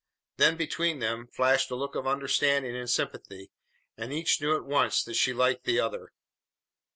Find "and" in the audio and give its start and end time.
2.75-2.89, 3.95-4.11